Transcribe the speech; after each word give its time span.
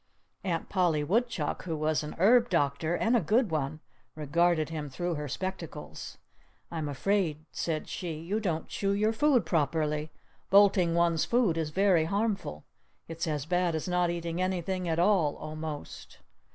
Aunt 0.43 0.67
Polly 0.67 1.03
Woodchuck, 1.03 1.65
who 1.65 1.77
was 1.77 2.01
an 2.01 2.15
herb 2.17 2.49
doctor—and 2.49 3.15
a 3.15 3.21
good 3.21 3.51
one—regarded 3.51 4.69
him 4.69 4.89
through 4.89 5.13
her 5.13 5.27
spectacles. 5.27 6.17
"I'm 6.71 6.89
afraid," 6.89 7.45
said 7.51 7.87
she, 7.87 8.13
"you 8.19 8.39
don't 8.39 8.67
chew 8.67 8.93
your 8.93 9.13
food 9.13 9.45
properly. 9.45 10.09
Bolting 10.49 10.95
one's 10.95 11.23
food 11.25 11.55
is 11.55 11.69
very 11.69 12.05
harmful. 12.05 12.65
It's 13.07 13.27
as 13.27 13.45
bad 13.45 13.75
as 13.75 13.87
not 13.87 14.09
eating 14.09 14.41
anything 14.41 14.89
at 14.89 14.97
all, 14.97 15.35
almost." 15.35 16.17